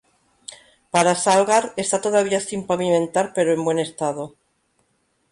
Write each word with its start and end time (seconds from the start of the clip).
Para 0.93 1.13
Salgar 1.23 1.63
está 1.83 1.97
todavía 2.05 2.39
sin 2.47 2.61
pavimentar 2.69 3.25
pero 3.35 3.49
en 3.55 3.61
buen 3.67 3.77
estado. 3.87 4.23